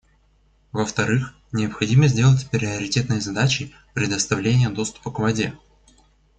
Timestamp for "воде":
5.19-5.53